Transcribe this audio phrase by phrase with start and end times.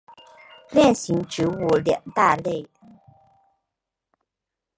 [0.71, 2.67] 链型植物两大类。